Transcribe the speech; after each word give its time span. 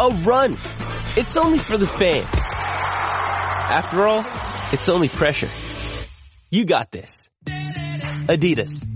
A 0.00 0.10
run. 0.10 0.52
It's 1.16 1.36
only 1.36 1.58
for 1.58 1.76
the 1.76 1.86
fans. 1.86 2.28
After 2.54 4.06
all, 4.06 4.24
it's 4.72 4.88
only 4.88 5.08
pressure. 5.08 5.48
You 6.50 6.64
got 6.64 6.92
this. 6.92 7.28
Adidas. 7.46 8.86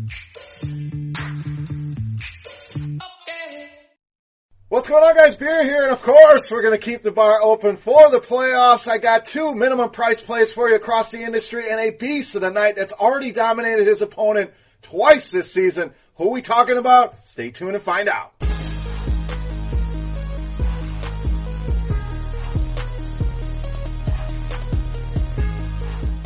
What's 4.68 4.88
going 4.88 5.02
on 5.02 5.14
guys? 5.14 5.34
Beer 5.36 5.64
here, 5.64 5.82
and 5.82 5.92
of 5.92 6.02
course, 6.02 6.50
we're 6.50 6.62
gonna 6.62 6.78
keep 6.78 7.02
the 7.02 7.10
bar 7.10 7.40
open 7.42 7.76
for 7.76 8.08
the 8.10 8.20
playoffs. 8.20 8.88
I 8.88 8.98
got 8.98 9.26
two 9.26 9.54
minimum 9.54 9.90
price 9.90 10.22
plays 10.22 10.52
for 10.52 10.68
you 10.68 10.76
across 10.76 11.10
the 11.10 11.24
industry 11.24 11.68
and 11.68 11.80
a 11.80 11.90
beast 11.90 12.36
of 12.36 12.42
the 12.42 12.50
night 12.50 12.76
that's 12.76 12.92
already 12.92 13.32
dominated 13.32 13.88
his 13.88 14.02
opponent 14.02 14.52
twice 14.82 15.32
this 15.32 15.52
season. 15.52 15.92
Who 16.14 16.28
are 16.28 16.32
we 16.32 16.42
talking 16.42 16.78
about? 16.78 17.28
Stay 17.28 17.50
tuned 17.50 17.74
and 17.74 17.82
find 17.82 18.08
out. 18.08 18.32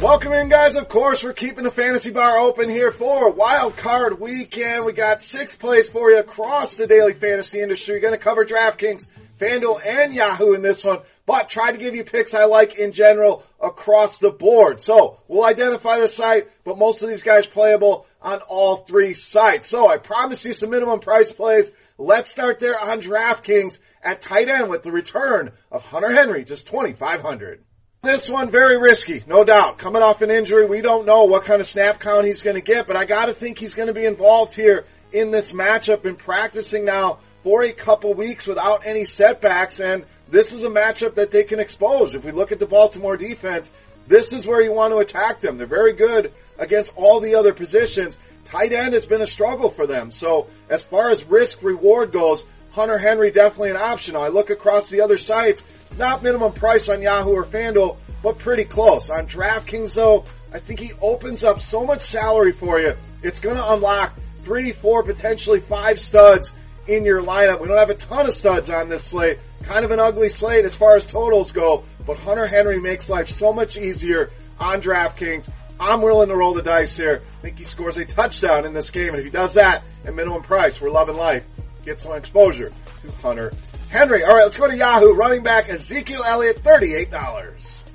Welcome 0.06 0.34
in 0.34 0.48
guys, 0.48 0.76
of 0.76 0.88
course, 0.88 1.24
we're 1.24 1.32
keeping 1.32 1.64
the 1.64 1.70
fantasy 1.72 2.12
bar 2.12 2.38
open 2.38 2.68
here 2.68 2.92
for 2.92 3.32
wild 3.32 3.76
card 3.76 4.20
weekend. 4.20 4.84
We 4.84 4.92
got 4.92 5.20
six 5.20 5.56
plays 5.56 5.88
for 5.88 6.12
you 6.12 6.20
across 6.20 6.76
the 6.76 6.86
daily 6.86 7.12
fantasy 7.12 7.58
industry. 7.58 7.96
We're 7.96 8.02
gonna 8.02 8.16
cover 8.16 8.44
DraftKings, 8.44 9.04
FanDuel, 9.40 9.84
and 9.84 10.14
Yahoo 10.14 10.54
in 10.54 10.62
this 10.62 10.84
one, 10.84 11.00
but 11.26 11.48
try 11.48 11.72
to 11.72 11.76
give 11.76 11.96
you 11.96 12.04
picks 12.04 12.34
I 12.34 12.44
like 12.44 12.78
in 12.78 12.92
general 12.92 13.44
across 13.60 14.18
the 14.18 14.30
board. 14.30 14.80
So, 14.80 15.18
we'll 15.26 15.44
identify 15.44 15.98
the 15.98 16.06
site, 16.06 16.46
but 16.62 16.78
most 16.78 17.02
of 17.02 17.08
these 17.08 17.24
guys 17.24 17.44
playable 17.44 18.06
on 18.22 18.38
all 18.48 18.76
three 18.76 19.12
sites. 19.12 19.66
So, 19.66 19.88
I 19.88 19.98
promise 19.98 20.46
you 20.46 20.52
some 20.52 20.70
minimum 20.70 21.00
price 21.00 21.32
plays. 21.32 21.72
Let's 21.98 22.30
start 22.30 22.60
there 22.60 22.78
on 22.78 23.00
DraftKings 23.00 23.80
at 24.04 24.20
tight 24.20 24.48
end 24.48 24.70
with 24.70 24.84
the 24.84 24.92
return 24.92 25.50
of 25.72 25.84
Hunter 25.84 26.12
Henry, 26.12 26.44
just 26.44 26.68
2,500. 26.68 27.64
This 28.06 28.30
one 28.30 28.50
very 28.50 28.78
risky, 28.78 29.24
no 29.26 29.42
doubt. 29.42 29.78
Coming 29.78 30.00
off 30.00 30.22
an 30.22 30.30
injury, 30.30 30.64
we 30.64 30.80
don't 30.80 31.06
know 31.06 31.24
what 31.24 31.44
kind 31.44 31.60
of 31.60 31.66
snap 31.66 31.98
count 31.98 32.24
he's 32.24 32.40
going 32.40 32.54
to 32.54 32.62
get, 32.62 32.86
but 32.86 32.96
I 32.96 33.04
got 33.04 33.26
to 33.26 33.32
think 33.32 33.58
he's 33.58 33.74
going 33.74 33.88
to 33.88 33.92
be 33.94 34.04
involved 34.04 34.54
here 34.54 34.84
in 35.10 35.32
this 35.32 35.50
matchup 35.50 36.04
and 36.04 36.16
practicing 36.16 36.84
now 36.84 37.18
for 37.42 37.64
a 37.64 37.72
couple 37.72 38.14
weeks 38.14 38.46
without 38.46 38.86
any 38.86 39.06
setbacks. 39.06 39.80
And 39.80 40.04
this 40.28 40.52
is 40.52 40.62
a 40.62 40.68
matchup 40.68 41.16
that 41.16 41.32
they 41.32 41.42
can 41.42 41.58
expose. 41.58 42.14
If 42.14 42.24
we 42.24 42.30
look 42.30 42.52
at 42.52 42.60
the 42.60 42.66
Baltimore 42.66 43.16
defense, 43.16 43.72
this 44.06 44.32
is 44.32 44.46
where 44.46 44.62
you 44.62 44.72
want 44.72 44.92
to 44.92 44.98
attack 44.98 45.40
them. 45.40 45.58
They're 45.58 45.66
very 45.66 45.92
good 45.92 46.32
against 46.58 46.92
all 46.94 47.18
the 47.18 47.34
other 47.34 47.52
positions. 47.52 48.16
Tight 48.44 48.72
end 48.72 48.94
has 48.94 49.06
been 49.06 49.20
a 49.20 49.26
struggle 49.26 49.68
for 49.68 49.88
them. 49.88 50.12
So 50.12 50.46
as 50.70 50.84
far 50.84 51.10
as 51.10 51.24
risk 51.24 51.60
reward 51.60 52.12
goes, 52.12 52.44
Hunter 52.76 52.98
Henry 52.98 53.30
definitely 53.30 53.70
an 53.70 53.78
option. 53.78 54.16
I 54.16 54.28
look 54.28 54.50
across 54.50 54.90
the 54.90 55.00
other 55.00 55.16
sites, 55.16 55.64
not 55.96 56.22
minimum 56.22 56.52
price 56.52 56.90
on 56.90 57.00
Yahoo 57.00 57.30
or 57.30 57.44
FanDuel, 57.46 57.96
but 58.22 58.38
pretty 58.38 58.64
close. 58.64 59.08
On 59.08 59.26
DraftKings 59.26 59.94
though, 59.94 60.26
I 60.52 60.58
think 60.58 60.80
he 60.80 60.92
opens 61.00 61.42
up 61.42 61.62
so 61.62 61.86
much 61.86 62.02
salary 62.02 62.52
for 62.52 62.78
you. 62.78 62.94
It's 63.22 63.40
going 63.40 63.56
to 63.56 63.72
unlock 63.72 64.14
three, 64.42 64.72
four, 64.72 65.02
potentially 65.02 65.60
five 65.60 65.98
studs 65.98 66.52
in 66.86 67.06
your 67.06 67.22
lineup. 67.22 67.62
We 67.62 67.68
don't 67.68 67.78
have 67.78 67.88
a 67.88 67.94
ton 67.94 68.26
of 68.26 68.34
studs 68.34 68.68
on 68.68 68.90
this 68.90 69.04
slate. 69.04 69.38
Kind 69.62 69.86
of 69.86 69.90
an 69.90 69.98
ugly 69.98 70.28
slate 70.28 70.66
as 70.66 70.76
far 70.76 70.96
as 70.96 71.06
totals 71.06 71.52
go, 71.52 71.82
but 72.06 72.18
Hunter 72.18 72.46
Henry 72.46 72.78
makes 72.78 73.08
life 73.08 73.28
so 73.28 73.54
much 73.54 73.78
easier 73.78 74.28
on 74.60 74.82
DraftKings. 74.82 75.48
I'm 75.80 76.02
willing 76.02 76.28
to 76.28 76.36
roll 76.36 76.52
the 76.52 76.62
dice 76.62 76.94
here. 76.94 77.22
I 77.38 77.40
think 77.40 77.56
he 77.56 77.64
scores 77.64 77.96
a 77.96 78.04
touchdown 78.04 78.66
in 78.66 78.74
this 78.74 78.90
game, 78.90 79.08
and 79.08 79.18
if 79.18 79.24
he 79.24 79.30
does 79.30 79.54
that 79.54 79.82
at 80.04 80.14
minimum 80.14 80.42
price, 80.42 80.78
we're 80.78 80.90
loving 80.90 81.16
life 81.16 81.46
get 81.86 82.00
some 82.00 82.12
exposure 82.14 82.72
to 83.02 83.12
Hunter 83.22 83.52
Henry. 83.88 84.24
All 84.24 84.34
right, 84.34 84.42
let's 84.42 84.56
go 84.56 84.68
to 84.68 84.76
Yahoo. 84.76 85.14
Running 85.14 85.44
back 85.44 85.68
Ezekiel 85.70 86.22
Elliott, 86.24 86.62
$38. 86.62 87.10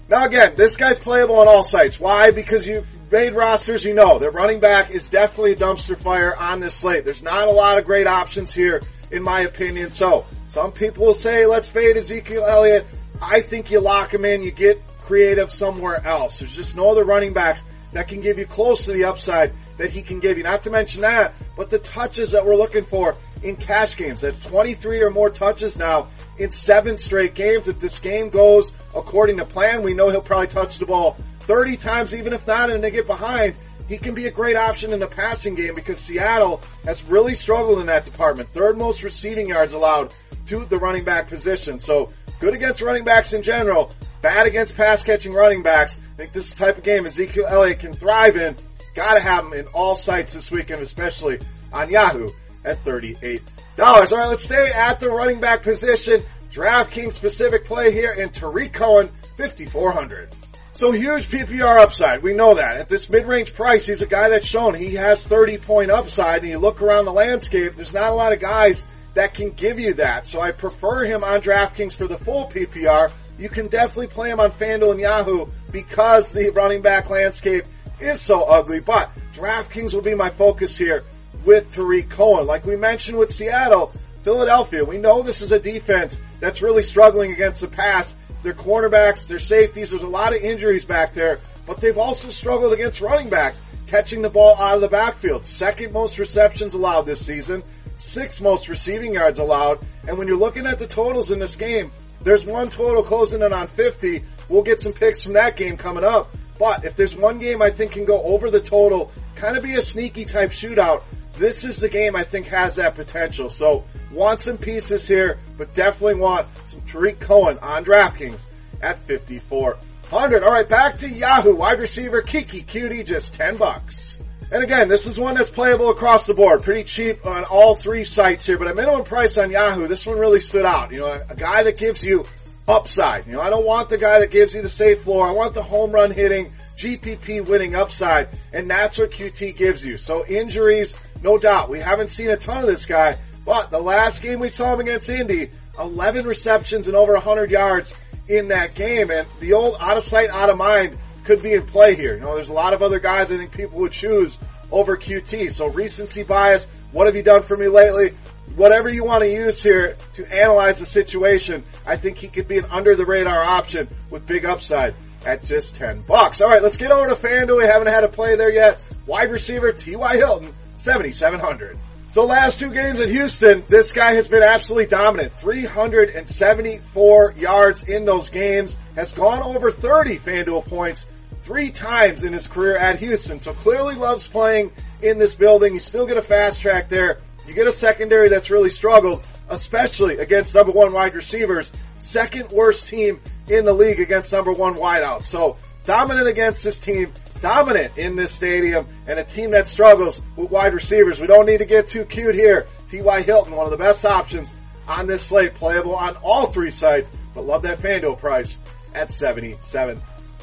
Now 0.10 0.26
again, 0.26 0.54
this 0.56 0.78
guy's 0.78 0.98
playable 0.98 1.36
on 1.36 1.48
all 1.48 1.64
sites. 1.64 2.00
Why? 2.00 2.32
Because 2.32 2.66
you've 2.66 2.88
made 3.12 3.34
rosters, 3.34 3.84
you 3.84 3.94
know 3.94 4.20
that 4.20 4.32
running 4.32 4.62
back 4.62 4.92
is 4.92 5.10
definitely 5.10 5.54
a 5.54 5.56
dumpster 5.58 5.98
fire 5.98 6.36
on 6.36 6.62
this 6.62 6.74
slate. 6.74 7.04
There's 7.04 7.22
not 7.22 7.48
a 7.48 7.52
lot 7.52 7.78
of 7.78 7.86
great 7.86 8.08
options 8.08 8.54
here, 8.54 8.82
in 9.12 9.24
my 9.24 9.42
opinion. 9.42 9.90
So, 9.90 10.26
some 10.48 10.72
people 10.72 11.08
will 11.08 11.14
say, 11.14 11.46
let's 11.46 11.68
fade 11.68 11.98
Ezekiel 11.98 12.46
Elliott. 12.46 12.88
I 13.22 13.42
think 13.42 13.72
you 13.72 13.82
lock 13.82 14.14
him 14.14 14.24
in, 14.26 14.42
you 14.42 14.52
get 14.52 14.82
creative 15.02 15.52
somewhere 15.52 16.06
else. 16.06 16.40
There's 16.40 16.56
just 16.56 16.78
no 16.78 16.92
other 16.92 17.04
running 17.04 17.34
backs 17.34 17.62
that 17.92 18.08
can 18.08 18.22
give 18.22 18.40
you 18.40 18.46
close 18.46 18.86
to 18.86 18.94
the 18.94 19.06
upside 19.06 19.54
that 19.78 19.90
he 19.90 20.02
can 20.02 20.20
give 20.20 20.38
you. 20.38 20.44
Not 20.44 20.64
to 20.64 20.70
mention 20.70 21.02
that, 21.02 21.34
but 21.56 21.70
the 21.70 21.80
touches 21.80 22.32
that 22.32 22.46
we're 22.46 22.56
looking 22.56 22.84
for 22.84 23.16
in 23.44 23.56
cash 23.56 23.98
games. 23.98 24.22
That's 24.22 24.40
23 24.42 25.02
or 25.02 25.10
more 25.10 25.30
touches 25.30 25.78
now 25.78 26.08
in 26.38 26.52
seven 26.52 26.98
straight 26.98 27.34
games. 27.34 27.68
If 27.68 27.80
this 27.80 28.00
game 28.00 28.30
goes 28.30 28.72
according 28.96 29.38
to 29.38 29.46
plan, 29.46 29.84
we 29.84 29.94
know 29.94 30.10
he'll 30.10 30.22
probably 30.22 30.48
touch 30.48 30.78
the 30.78 30.86
ball 30.86 31.18
30 31.42 31.78
times, 31.78 32.16
even 32.16 32.34
if 32.34 32.46
not, 32.48 32.70
and 32.70 32.84
they 32.84 32.92
get 32.92 33.08
behind. 33.08 33.56
He 33.88 33.98
can 33.98 34.16
be 34.16 34.28
a 34.28 34.32
great 34.32 34.56
option 34.56 34.94
in 34.94 35.00
the 35.00 35.08
passing 35.08 35.56
game 35.56 35.76
because 35.76 36.00
Seattle 36.00 36.62
has 36.86 37.04
really 37.04 37.34
struggled 37.34 37.80
in 37.80 37.88
that 37.88 38.06
department. 38.06 38.54
Third 38.54 38.78
most 38.78 39.04
receiving 39.04 39.50
yards 39.50 39.74
allowed 39.74 40.14
to 40.46 40.66
the 40.66 40.78
running 40.78 41.04
back 41.04 41.28
position. 41.28 41.80
So 41.80 42.14
good 42.40 42.54
against 42.54 42.82
running 42.82 43.04
backs 43.04 43.34
in 43.34 43.42
general, 43.42 43.92
bad 44.22 44.48
against 44.48 44.78
pass 44.78 45.04
catching 45.04 45.34
running 45.34 45.62
backs. 45.62 45.98
I 46.14 46.18
think 46.18 46.32
this 46.32 46.54
type 46.54 46.78
of 46.78 46.84
game 46.84 47.06
Ezekiel 47.06 47.48
Elliott 47.48 47.80
can 47.80 47.94
thrive 47.94 48.38
in. 48.38 48.56
Gotta 48.94 49.22
have 49.22 49.46
him 49.46 49.54
in 49.54 49.68
all 49.68 49.96
sites 49.96 50.34
this 50.34 50.52
weekend, 50.52 50.82
especially 50.82 51.40
on 51.72 51.90
Yahoo 51.90 52.30
at 52.64 52.84
$38. 52.84 53.42
All 53.80 54.02
right, 54.02 54.28
let's 54.28 54.44
stay 54.44 54.72
at 54.74 55.00
the 55.00 55.10
running 55.10 55.40
back 55.40 55.64
position. 55.64 56.24
DraftKings 56.52 57.14
specific 57.14 57.66
play 57.66 57.92
here 57.92 58.12
in 58.12 58.30
Tarik 58.30 58.74
Cohen, 58.74 59.10
5,400. 59.38 60.36
So 60.74 60.92
huge 60.92 61.28
PPR 61.30 61.78
upside. 61.78 62.24
We 62.24 62.34
know 62.34 62.56
that. 62.56 62.78
At 62.78 62.90
this 62.90 63.10
mid-range 63.10 63.54
price, 63.54 63.86
he's 63.86 64.02
a 64.02 64.08
guy 64.08 64.30
that's 64.30 64.48
shown 64.48 64.74
he 64.74 64.96
has 64.96 65.26
30 65.26 65.58
point 65.60 65.92
upside 65.92 66.42
and 66.42 66.50
you 66.50 66.60
look 66.60 66.82
around 66.82 67.06
the 67.06 67.14
landscape, 67.14 67.76
there's 67.76 67.94
not 67.94 68.12
a 68.12 68.16
lot 68.16 68.34
of 68.34 68.40
guys 68.40 68.84
that 69.14 69.34
can 69.34 69.52
give 69.52 69.80
you 69.80 69.96
that. 69.96 70.26
So 70.26 70.40
I 70.40 70.52
prefer 70.52 71.04
him 71.04 71.24
on 71.24 71.42
DraftKings 71.42 71.96
for 71.96 72.08
the 72.08 72.18
full 72.18 72.48
PPR. 72.48 73.12
You 73.38 73.50
can 73.50 73.68
definitely 73.68 74.08
play 74.08 74.30
him 74.30 74.40
on 74.40 74.52
FanDuel 74.52 74.92
and 74.92 75.00
Yahoo 75.00 75.48
because 75.72 76.32
the 76.32 76.50
running 76.50 76.82
back 76.82 77.10
landscape 77.10 77.66
is 78.02 78.22
so 78.22 78.44
ugly. 78.44 78.80
But 78.80 79.12
DraftKings 79.34 79.94
will 79.94 80.02
be 80.02 80.16
my 80.16 80.30
focus 80.30 80.78
here 80.78 81.04
with 81.46 81.72
Tarik 81.72 82.10
Cohen. 82.10 82.46
Like 82.46 82.66
we 82.66 82.76
mentioned 82.76 83.18
with 83.18 83.32
Seattle, 83.32 83.94
Philadelphia, 84.24 84.86
we 84.86 84.98
know 84.98 85.22
this 85.22 85.42
is 85.42 85.52
a 85.52 85.60
defense 85.60 86.20
that's 86.40 86.62
really 86.62 86.84
struggling 86.84 87.32
against 87.32 87.62
the 87.62 87.68
pass. 87.68 88.16
Their 88.44 88.54
cornerbacks, 88.54 89.28
their 89.28 89.40
safeties, 89.40 89.92
there's 89.92 90.04
a 90.04 90.08
lot 90.08 90.36
of 90.36 90.42
injuries 90.42 90.86
back 90.86 91.14
there, 91.14 91.40
but 91.68 91.80
they've 91.80 91.98
also 91.98 92.30
struggled 92.30 92.74
against 92.74 93.02
running 93.02 93.30
backs. 93.30 93.62
catching 93.92 94.22
the 94.22 94.30
ball 94.30 94.56
out 94.56 94.76
of 94.76 94.82
the 94.82 94.88
backfield. 94.88 95.46
Second 95.46 95.92
most 95.92 96.18
receptions 96.18 96.74
allowed 96.74 97.02
this 97.02 97.26
season, 97.26 97.62
sixth 97.98 98.42
most 98.42 98.70
receiving 98.70 99.14
yards 99.14 99.38
allowed. 99.38 99.80
And 100.08 100.18
when 100.18 100.28
you're 100.28 100.38
looking 100.38 100.66
at 100.66 100.80
the 100.80 100.88
totals 100.88 101.30
in 101.30 101.40
this 101.40 101.58
game, 101.58 101.92
there's 102.22 102.46
one 102.46 102.70
total 102.70 103.04
closing 103.04 103.42
in 103.42 103.52
on 103.52 103.68
50. 103.68 104.24
We'll 104.48 104.64
get 104.64 104.80
some 104.80 104.94
picks 104.94 105.24
from 105.24 105.34
that 105.34 105.58
game 105.58 105.76
coming 105.76 106.06
up. 106.06 106.30
But 106.62 106.86
if 106.86 106.96
there's 106.96 107.16
one 107.16 107.40
game 107.40 107.60
I 107.60 107.72
think 107.72 107.94
can 107.94 108.06
go 108.06 108.22
over 108.22 108.52
the 108.52 108.60
total, 108.60 109.12
kind 109.36 109.58
of 109.58 109.64
be 109.64 109.74
a 109.74 109.82
sneaky 109.82 110.26
type 110.26 110.52
shootout, 110.52 111.02
this 111.34 111.64
is 111.64 111.78
the 111.78 111.90
game 111.90 112.16
I 112.16 112.22
think 112.22 112.46
has 112.50 112.76
that 112.76 112.94
potential. 112.94 113.50
So 113.50 113.84
want 114.12 114.42
some 114.42 114.60
pieces 114.60 115.08
here, 115.08 115.40
but 115.58 115.74
definitely 115.74 116.22
want 116.22 116.46
some 116.68 116.82
Tarik 116.82 117.20
Cohen 117.20 117.58
on 117.64 117.84
DraftKings 117.84 118.46
at 118.80 119.00
5400. 119.00 120.44
All 120.44 120.52
right, 120.52 120.70
back 120.70 121.00
to 121.00 121.10
Yahoo 121.10 121.56
wide 121.56 121.80
receiver 121.80 122.22
Keke 122.22 122.64
Coutee, 122.68 123.08
just 123.08 123.34
10 123.34 123.58
bucks. 123.58 124.20
And 124.52 124.64
again, 124.64 124.88
this 124.88 125.08
is 125.08 125.18
one 125.18 125.34
that's 125.34 125.50
playable 125.50 125.90
across 125.90 126.28
the 126.28 126.36
board. 126.36 126.62
Pretty 126.62 126.84
cheap 126.84 127.26
on 127.26 127.44
all 127.44 127.74
three 127.74 128.04
sites 128.04 128.46
here, 128.46 128.60
but 128.60 128.70
a 128.70 128.76
minimum 128.76 129.04
price 129.04 129.36
on 129.40 129.50
Yahoo, 129.50 129.88
this 129.88 130.06
one 130.06 130.20
really 130.20 130.40
stood 130.40 130.66
out. 130.66 130.92
You 130.92 131.00
know, 131.00 131.22
a 131.28 131.36
guy 131.36 131.64
that 131.64 131.80
gives 131.80 132.06
you 132.06 132.26
upside. 132.68 133.28
You 133.28 133.34
know, 133.34 133.42
I 133.42 133.50
don't 133.50 133.66
want 133.66 133.90
the 133.90 133.98
guy 133.98 134.20
that 134.20 134.32
gives 134.32 134.56
you 134.56 134.62
the 134.62 134.70
safe 134.70 135.02
floor. 135.02 135.26
I 135.26 135.32
want 135.32 135.54
the 135.54 135.64
home 135.64 135.92
run 135.92 136.12
hitting, 136.12 136.52
GPP 136.76 137.46
winning 137.48 137.76
upside, 137.76 138.30
and 138.54 138.70
that's 138.70 138.98
what 138.98 139.12
Coutee 139.12 139.56
gives 139.56 139.86
you. 139.86 139.98
So 139.98 140.26
injuries, 140.26 140.96
no 141.22 141.38
doubt. 141.38 141.70
We 141.70 141.80
haven't 141.80 142.10
seen 142.10 142.30
a 142.30 142.38
ton 142.38 142.62
of 142.64 142.68
this 142.68 142.86
guy, 142.86 143.18
but 143.46 143.72
the 143.72 143.82
last 143.82 144.22
game 144.22 144.40
we 144.40 144.50
saw 144.50 144.74
him 144.74 144.80
against 144.80 145.10
Indy, 145.10 145.50
11 145.80 146.26
receptions 146.26 146.88
and 146.88 146.96
over 146.96 147.14
100 147.14 147.50
yards 147.52 147.96
in 148.28 148.50
that 148.50 148.76
game, 148.76 149.12
and 149.12 149.28
the 149.40 149.54
old 149.54 149.76
out 149.80 149.98
of 149.98 150.04
sight, 150.04 150.30
out 150.30 150.50
of 150.50 150.58
mind 150.58 150.98
could 151.24 151.44
be 151.44 151.54
in 151.54 151.66
play 151.66 151.96
here. 151.96 152.14
You 152.14 152.22
know, 152.22 152.36
there's 152.36 152.50
a 152.50 152.54
lot 152.54 152.74
of 152.74 152.82
other 152.82 153.00
guys 153.00 153.32
I 153.32 153.38
think 153.38 153.52
people 153.52 153.80
would 153.80 153.92
choose 153.92 154.38
over 154.72 154.98
Coutee. 154.98 155.52
So 155.52 155.68
recency 155.68 156.24
bias, 156.24 156.68
what 156.92 157.08
have 157.08 157.16
you 157.16 157.24
done 157.24 157.42
for 157.42 157.56
me 157.56 157.68
lately? 157.68 158.12
Whatever 158.56 158.90
you 158.90 159.04
want 159.04 159.24
to 159.24 159.30
use 159.30 159.64
here 159.64 159.98
to 160.16 160.34
analyze 160.34 160.80
the 160.80 160.86
situation, 160.86 161.64
I 161.86 161.98
think 161.98 162.18
he 162.18 162.28
could 162.28 162.48
be 162.48 162.58
an 162.58 162.66
under 162.66 162.96
the 162.96 163.06
radar 163.06 163.42
option 163.42 163.88
with 164.10 164.28
big 164.28 164.46
upside 164.46 164.94
at 165.26 165.46
just 165.46 165.76
10 165.76 166.02
bucks. 166.02 166.42
All 166.42 166.50
right, 166.50 166.62
let's 166.62 166.78
get 166.78 166.92
over 166.92 167.10
to 167.10 167.16
FanDuel. 167.16 167.60
We 167.60 167.66
haven't 167.66 167.88
had 167.88 168.04
a 168.04 168.10
play 168.10 168.36
there 168.36 168.52
yet. 168.52 168.82
Wide 169.06 169.32
receiver 169.32 169.72
T.Y. 169.72 170.18
Hilton, 170.18 170.52
7,700. 170.76 171.78
So 172.10 172.26
last 172.26 172.60
two 172.60 172.74
games 172.74 173.00
at 173.00 173.08
Houston, 173.08 173.64
this 173.70 173.94
guy 173.94 174.14
has 174.14 174.28
been 174.28 174.44
absolutely 174.44 174.88
dominant. 174.88 175.32
374 175.32 177.36
yards 177.38 177.84
in 177.84 178.04
those 178.04 178.30
games, 178.30 178.76
has 178.96 179.14
gone 179.14 179.42
over 179.42 179.72
30 179.72 180.18
FanDuel 180.18 180.66
points 180.66 181.06
three 181.42 181.72
times 181.72 182.24
in 182.24 182.34
his 182.34 182.48
career 182.48 182.78
at 182.78 183.00
Houston. 183.00 183.40
So 183.40 183.54
clearly 183.54 183.96
loves 183.96 184.28
playing 184.28 184.72
in 185.02 185.18
this 185.18 185.36
building. 185.36 185.74
You 185.74 185.80
still 185.80 186.06
get 186.06 186.18
a 186.18 186.22
fast 186.22 186.62
track 186.62 186.90
there. 186.90 187.20
You 187.48 187.54
get 187.54 187.68
a 187.68 187.72
secondary 187.72 188.30
that's 188.30 188.50
really 188.50 188.70
struggled, 188.70 189.26
especially 189.50 190.20
against 190.20 190.56
number 190.56 190.72
one 190.72 190.94
wide 190.94 191.16
receivers. 191.16 191.72
Second 191.98 192.52
worst 192.52 192.88
team 192.88 193.20
in 193.48 193.66
the 193.66 193.74
league 193.74 194.00
against 194.00 194.32
number 194.32 194.54
one 194.54 194.76
wideouts. 194.76 195.26
So 195.26 195.58
dominant 195.84 196.28
against 196.28 196.64
this 196.64 196.80
team, 196.80 197.12
dominant 197.42 197.98
in 197.98 198.16
this 198.16 198.32
stadium, 198.32 198.86
and 199.08 199.20
a 199.20 199.24
team 199.24 199.52
that 199.52 199.68
struggles 199.68 200.22
with 200.36 200.52
wide 200.52 200.74
receivers. 200.74 201.20
We 201.20 201.28
don't 201.28 201.48
need 201.48 201.60
to 201.60 201.66
get 201.66 201.88
too 201.88 202.06
cute 202.06 202.36
here. 202.36 202.68
T.Y. 202.90 203.22
Hilton, 203.22 203.56
one 203.56 203.66
of 203.66 203.72
the 203.72 203.78
best 203.78 204.06
options 204.06 204.54
on 204.88 205.08
this 205.08 205.26
slate, 205.26 205.56
playable 205.56 205.96
on 205.96 206.16
all 206.18 206.48
three 206.48 206.72
sites, 206.72 207.10
but 207.34 207.46
love 207.46 207.64
that 207.64 207.80
FanDuel 207.80 208.20
price 208.20 208.60
at 208.94 209.10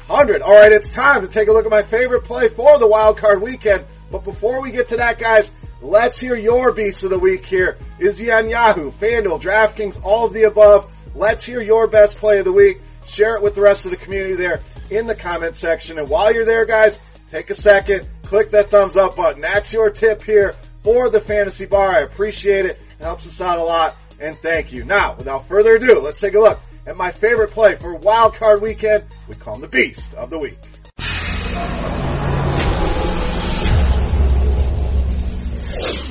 7700. 0.09 0.41
All 0.41 0.59
right, 0.59 0.71
it's 0.71 0.89
time 0.89 1.21
to 1.21 1.27
take 1.27 1.49
a 1.49 1.51
look 1.51 1.65
at 1.65 1.71
my 1.71 1.83
favorite 1.83 2.23
play 2.23 2.47
for 2.47 2.79
the 2.79 2.87
wild 2.87 3.17
card 3.17 3.43
weekend. 3.43 3.85
But 4.11 4.23
before 4.23 4.59
we 4.59 4.71
get 4.71 4.87
to 4.87 4.97
that, 4.97 5.19
guys, 5.19 5.51
let's 5.83 6.19
hear 6.19 6.35
your 6.35 6.71
beast 6.71 7.03
of 7.03 7.11
the 7.11 7.19
week 7.19 7.45
here. 7.45 7.77
Is 7.99 8.17
he 8.17 8.31
on 8.31 8.49
Yahoo, 8.49 8.89
FanDuel, 8.89 9.39
DraftKings, 9.39 10.03
all 10.03 10.25
of 10.25 10.33
the 10.33 10.43
above? 10.43 10.91
Let's 11.13 11.45
hear 11.45 11.61
your 11.61 11.85
best 11.85 12.17
play 12.17 12.39
of 12.39 12.45
the 12.45 12.51
week. 12.51 12.81
Share 13.05 13.35
it 13.35 13.43
with 13.43 13.53
the 13.53 13.61
rest 13.61 13.85
of 13.85 13.91
the 13.91 13.97
community 13.97 14.33
there 14.33 14.61
in 14.89 15.05
the 15.05 15.13
comment 15.13 15.55
section. 15.55 15.99
And 15.99 16.09
while 16.09 16.33
you're 16.33 16.45
there, 16.45 16.65
guys, 16.65 16.99
take 17.27 17.51
a 17.51 17.55
second, 17.55 18.07
click 18.23 18.49
that 18.51 18.71
thumbs 18.71 18.97
up 18.97 19.15
button. 19.15 19.41
That's 19.41 19.71
your 19.73 19.91
tip 19.91 20.23
here 20.23 20.55
for 20.81 21.11
the 21.11 21.19
fantasy 21.19 21.67
bar. 21.67 21.87
I 21.87 21.99
appreciate 21.99 22.65
it. 22.65 22.79
It 22.99 23.03
helps 23.03 23.27
us 23.27 23.39
out 23.41 23.59
a 23.59 23.63
lot. 23.63 23.95
And 24.19 24.35
thank 24.37 24.73
you. 24.73 24.85
Now, 24.85 25.13
without 25.15 25.47
further 25.47 25.75
ado, 25.75 25.99
let's 25.99 26.19
take 26.19 26.33
a 26.33 26.39
look 26.39 26.59
at 26.85 26.97
my 26.97 27.11
favorite 27.11 27.51
play 27.51 27.75
for 27.75 27.93
wild 27.95 28.35
card 28.35 28.61
weekend. 28.61 29.05
We 29.27 29.35
call 29.35 29.55
him 29.55 29.61
the 29.61 29.67
beast 29.67 30.13
of 30.13 30.29
the 30.29 30.39
week. 30.39 30.57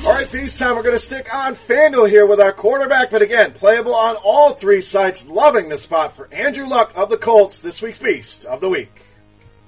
All 0.05 0.15
right, 0.15 0.31
peace 0.31 0.57
time. 0.57 0.75
We're 0.75 0.83
going 0.83 0.95
to 0.95 0.99
stick 0.99 1.33
on 1.33 1.53
FanDuel 1.53 2.09
here 2.09 2.25
with 2.25 2.39
our 2.39 2.53
quarterback, 2.53 3.11
but 3.11 3.21
again, 3.21 3.51
playable 3.51 3.93
on 3.93 4.15
all 4.15 4.53
three 4.53 4.81
sites. 4.81 5.25
Loving 5.27 5.67
the 5.67 5.77
spot 5.77 6.13
for 6.13 6.27
Andrew 6.31 6.65
Luck 6.65 6.93
of 6.95 7.09
the 7.09 7.17
Colts, 7.17 7.59
this 7.59 7.81
week's 7.81 7.99
beast 7.99 8.45
of 8.45 8.61
the 8.61 8.69
week. 8.69 8.89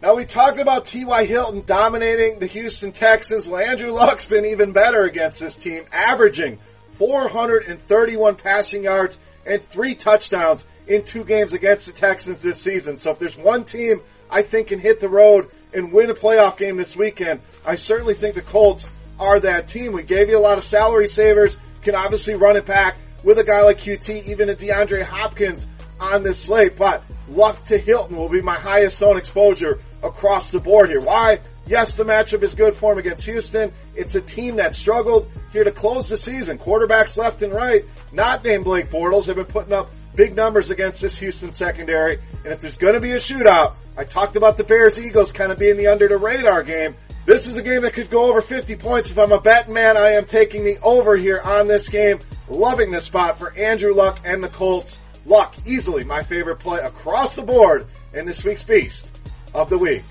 Now 0.01 0.15
we 0.15 0.25
talked 0.25 0.57
about 0.57 0.86
T.Y. 0.86 1.25
Hilton 1.25 1.63
dominating 1.65 2.39
the 2.39 2.48
Houston 2.48 2.92
Texans. 2.92 3.48
Well, 3.48 3.62
Andrew 3.62 3.92
Luck's 3.92 4.25
been 4.25 4.45
even 4.45 4.71
better 4.71 5.03
against 5.03 5.39
this 5.39 5.57
team, 5.57 5.83
averaging 5.92 6.57
431 6.94 8.36
passing 8.36 8.83
yards 8.86 9.19
and 9.45 9.62
three 9.62 9.95
touchdowns 9.95 10.65
in 10.88 11.04
two 11.04 11.24
games 11.24 11.54
against 11.54 11.88
the 11.88 11.94
Texans 11.94 12.42
this 12.42 12.62
season. 12.62 12.98
So 12.98 13.12
if 13.12 13.19
there's 13.19 13.38
one 13.38 13.66
team 13.66 14.01
I 14.30 14.42
think 14.42 14.68
can 14.68 14.80
hit 14.80 15.00
the 15.00 15.10
road 15.10 15.50
and 15.74 15.92
win 15.92 16.10
a 16.10 16.13
playoff 16.13 16.57
game 16.57 16.78
this 16.78 16.95
weekend, 16.95 17.42
I 17.66 17.75
certainly 17.75 18.13
think 18.13 18.36
the 18.36 18.42
Colts 18.42 18.88
are 19.19 19.39
that 19.39 19.68
team. 19.68 19.92
We 19.92 20.04
gave 20.04 20.30
you 20.30 20.38
a 20.38 20.39
lot 20.39 20.57
of 20.57 20.63
salary 20.63 21.07
savers, 21.07 21.56
can 21.81 21.95
obviously 21.95 22.36
run 22.36 22.56
it 22.56 22.66
back 22.66 22.98
with 23.24 23.39
a 23.39 23.44
guy 23.44 23.63
like 23.63 23.80
Coutee, 23.80 24.28
even 24.28 24.50
a 24.50 24.56
DeAndre 24.56 25.04
Hopkins 25.04 25.68
on 26.00 26.24
this 26.24 26.44
slate, 26.44 26.78
but 26.78 27.04
luck 27.30 27.63
to 27.66 27.77
Hilton 27.77 28.18
will 28.18 28.30
be 28.30 28.42
my 28.42 28.56
highest 28.56 29.01
own 29.04 29.18
exposure 29.18 29.80
across 30.01 30.50
the 30.50 30.60
board 30.60 30.89
here. 30.89 31.01
Why? 31.01 31.39
Yes, 31.68 31.95
the 31.95 32.04
matchup 32.04 32.42
is 32.42 32.56
good 32.56 32.74
for 32.74 32.94
him 32.94 32.98
against 32.98 33.25
Houston. 33.27 33.72
It's 33.95 34.16
a 34.16 34.22
team 34.22 34.56
that 34.56 34.74
struggled 34.74 35.31
here 35.54 35.63
to 35.63 35.72
close 35.72 36.10
the 36.10 36.18
season. 36.18 36.57
Quarterbacks 36.57 37.18
left 37.18 37.44
and 37.44 37.54
right, 37.54 37.86
not 38.12 38.44
named 38.44 38.63
Blake 38.63 38.88
Bortles, 38.88 39.27
have 39.27 39.36
been 39.36 39.45
putting 39.45 39.74
up 39.74 39.92
big 40.16 40.36
numbers 40.36 40.69
against 40.69 41.02
this 41.02 41.18
Houston 41.19 41.52
secondary. 41.52 42.19
And 42.44 42.54
if 42.54 42.60
there's 42.60 42.78
going 42.78 42.96
to 42.96 43.00
be 43.00 43.12
a 43.12 43.18
shootout, 43.18 43.75
I 43.98 44.04
talked 44.04 44.36
about 44.36 44.58
the 44.58 44.63
Bears 44.63 45.00
Eagles 45.00 45.31
kind 45.31 45.52
of 45.52 45.58
being 45.58 45.78
the 45.78 45.88
under 45.88 46.08
the 46.08 46.18
radar 46.18 46.63
game. 46.63 46.96
This 47.25 47.48
is 47.48 47.58
a 47.58 47.62
game 47.62 47.84
that 47.84 47.94
could 47.94 48.10
go 48.10 48.25
over 48.25 48.42
50 48.42 48.75
points. 48.78 49.12
If 49.12 49.19
I'm 49.19 49.31
a 49.31 49.40
betting 49.40 49.74
man, 49.74 49.96
I 49.96 50.12
am 50.12 50.25
taking 50.25 50.63
the 50.63 50.80
over 50.82 51.15
here 51.15 51.39
on 51.39 51.68
this 51.68 51.88
game. 51.88 52.20
Loving 52.50 52.91
this 52.91 53.06
spot 53.06 53.38
for 53.38 53.53
Andrew 53.53 53.94
Luck 53.94 54.22
and 54.25 54.44
the 54.44 54.50
Colts. 54.50 55.00
Luck, 55.25 55.56
easily 55.65 56.03
my 56.03 56.24
favorite 56.24 56.58
play 56.58 56.80
across 56.82 57.36
the 57.36 57.44
board 57.44 57.88
in 58.13 58.25
this 58.25 58.44
week's 58.44 58.63
Beast 58.63 59.20
of 59.53 59.70
the 59.70 59.77
Week. 59.77 60.03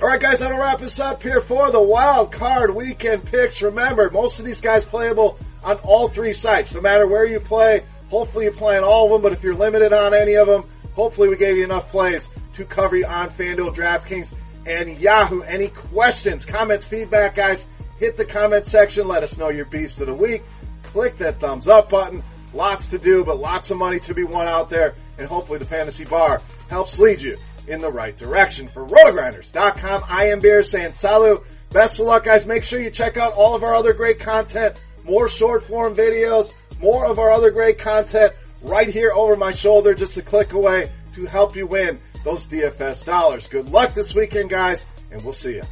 Alright 0.00 0.20
guys, 0.20 0.40
that'll 0.40 0.58
wrap 0.58 0.82
us 0.82 0.98
up 0.98 1.22
here 1.22 1.40
for 1.40 1.70
the 1.70 1.80
wild 1.80 2.32
card 2.32 2.74
weekend 2.74 3.26
picks. 3.26 3.62
Remember, 3.62 4.10
most 4.10 4.40
of 4.40 4.44
these 4.44 4.60
guys 4.60 4.84
playable 4.84 5.38
on 5.62 5.76
all 5.84 6.08
three 6.08 6.32
sites. 6.32 6.74
No 6.74 6.80
matter 6.80 7.06
where 7.06 7.26
you 7.26 7.40
play, 7.40 7.84
hopefully 8.14 8.44
you 8.44 8.52
play 8.52 8.78
on 8.78 8.84
all 8.84 9.06
of 9.06 9.10
them, 9.10 9.22
but 9.22 9.32
if 9.32 9.42
you're 9.42 9.56
limited 9.56 9.92
on 9.92 10.14
any 10.14 10.34
of 10.34 10.46
them, 10.46 10.62
hopefully 10.92 11.28
we 11.28 11.36
gave 11.36 11.56
you 11.56 11.64
enough 11.64 11.88
plays 11.88 12.28
to 12.52 12.64
cover 12.64 12.94
you 12.94 13.04
on 13.04 13.28
FanDuel, 13.28 13.74
DraftKings, 13.74 14.32
and 14.66 14.96
Yahoo. 14.98 15.42
Any 15.42 15.66
questions, 15.66 16.44
comments, 16.44 16.86
feedback, 16.86 17.34
guys, 17.34 17.66
hit 17.98 18.16
the 18.16 18.24
comment 18.24 18.68
section. 18.68 19.08
Let 19.08 19.24
us 19.24 19.36
know 19.36 19.48
your 19.48 19.64
beast 19.64 20.00
of 20.00 20.06
the 20.06 20.14
week. 20.14 20.44
Click 20.84 21.18
that 21.18 21.40
thumbs 21.40 21.66
up 21.66 21.90
button. 21.90 22.22
Lots 22.52 22.90
to 22.90 22.98
do, 22.98 23.24
but 23.24 23.40
lots 23.40 23.72
of 23.72 23.78
money 23.78 23.98
to 23.98 24.14
be 24.14 24.22
won 24.22 24.46
out 24.46 24.68
there. 24.70 24.94
And 25.18 25.26
hopefully 25.26 25.58
the 25.58 25.64
fantasy 25.64 26.04
bar 26.04 26.40
helps 26.68 27.00
lead 27.00 27.20
you 27.20 27.36
in 27.66 27.80
the 27.80 27.90
right 27.90 28.16
direction. 28.16 28.68
For 28.68 28.86
rotogrinders.com, 28.86 30.04
I 30.08 30.26
am 30.26 30.38
Beer 30.38 30.62
saying 30.62 30.92
salut. 30.92 31.42
Best 31.70 31.98
of 31.98 32.06
luck, 32.06 32.22
guys. 32.22 32.46
Make 32.46 32.62
sure 32.62 32.78
you 32.78 32.90
check 32.90 33.16
out 33.16 33.32
all 33.32 33.56
of 33.56 33.64
our 33.64 33.74
other 33.74 33.92
great 33.92 34.20
content, 34.20 34.80
more 35.02 35.28
short 35.28 35.64
form 35.64 35.96
videos, 35.96 36.52
more 36.84 37.06
of 37.06 37.18
our 37.18 37.30
other 37.30 37.50
great 37.50 37.78
content 37.78 38.34
right 38.60 38.88
here 38.88 39.10
over 39.10 39.36
my 39.36 39.52
shoulder, 39.52 39.94
just 39.94 40.18
a 40.18 40.22
click 40.22 40.52
away 40.52 40.90
to 41.14 41.24
help 41.24 41.56
you 41.56 41.66
win 41.66 41.98
those 42.24 42.46
DFS 42.46 43.06
dollars. 43.06 43.46
Good 43.46 43.70
luck 43.70 43.94
this 43.94 44.14
weekend, 44.14 44.50
guys, 44.50 44.84
and 45.10 45.22
we'll 45.22 45.32
see 45.32 45.54
you. 45.54 45.62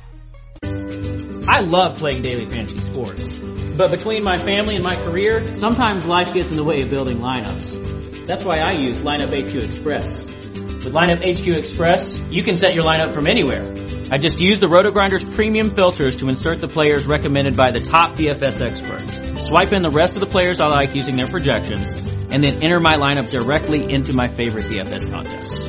I 1.48 1.60
love 1.60 1.98
playing 1.98 2.22
daily 2.22 2.48
fantasy 2.48 2.78
sports. 2.78 3.36
But 3.76 3.90
between 3.90 4.24
my 4.24 4.38
family 4.38 4.74
and 4.74 4.84
my 4.84 4.96
career, 4.96 5.52
sometimes 5.54 6.06
life 6.06 6.32
gets 6.32 6.50
in 6.50 6.56
the 6.56 6.64
way 6.64 6.80
of 6.80 6.88
building 6.88 7.18
lineups. 7.18 8.26
That's 8.26 8.44
why 8.44 8.60
I 8.60 8.72
use 8.72 9.02
Lineup 9.02 9.28
HQ 9.28 9.54
Express. 9.62 10.24
With 10.24 10.94
Lineup 10.94 11.20
HQ 11.20 11.46
Express, 11.58 12.18
you 12.30 12.42
can 12.42 12.56
set 12.56 12.74
your 12.74 12.84
lineup 12.84 13.12
from 13.12 13.26
anywhere. 13.26 13.81
I 14.12 14.18
just 14.18 14.40
use 14.40 14.60
the 14.60 14.66
RotoGrinders 14.66 15.34
premium 15.34 15.70
filters 15.70 16.16
to 16.16 16.28
insert 16.28 16.60
the 16.60 16.68
players 16.68 17.06
recommended 17.06 17.56
by 17.56 17.70
the 17.72 17.80
top 17.80 18.14
DFS 18.14 18.60
experts. 18.60 19.46
Swipe 19.48 19.72
in 19.72 19.80
the 19.80 19.88
rest 19.88 20.16
of 20.16 20.20
the 20.20 20.26
players 20.26 20.60
I 20.60 20.66
like 20.66 20.94
using 20.94 21.16
their 21.16 21.28
projections, 21.28 21.92
and 22.28 22.44
then 22.44 22.62
enter 22.62 22.78
my 22.78 22.96
lineup 22.96 23.30
directly 23.30 23.90
into 23.90 24.12
my 24.12 24.26
favorite 24.26 24.66
DFS 24.66 25.10
contests. 25.10 25.66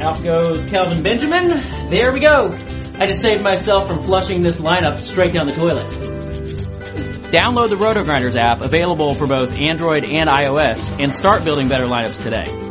Out 0.00 0.22
goes 0.24 0.64
Kelvin 0.64 1.02
Benjamin. 1.02 1.48
There 1.90 2.14
we 2.14 2.20
go. 2.20 2.58
I 2.94 3.04
just 3.08 3.20
saved 3.20 3.42
myself 3.42 3.88
from 3.88 4.02
flushing 4.02 4.40
this 4.40 4.58
lineup 4.58 5.02
straight 5.02 5.34
down 5.34 5.46
the 5.46 5.52
toilet. 5.52 5.86
Download 7.30 7.68
the 7.68 7.76
RotoGrinders 7.76 8.36
app, 8.36 8.62
available 8.62 9.14
for 9.14 9.26
both 9.26 9.58
Android 9.58 10.04
and 10.04 10.30
iOS, 10.30 10.98
and 10.98 11.12
start 11.12 11.44
building 11.44 11.68
better 11.68 11.84
lineups 11.84 12.22
today. 12.22 12.61